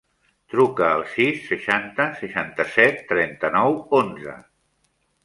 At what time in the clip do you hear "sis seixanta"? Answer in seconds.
1.11-2.07